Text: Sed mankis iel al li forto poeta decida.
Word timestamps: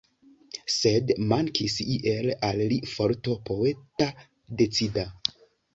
Sed 0.75 1.11
mankis 1.33 1.75
iel 1.97 2.31
al 2.49 2.65
li 2.73 2.81
forto 2.95 3.39
poeta 3.53 4.13
decida. 4.65 5.11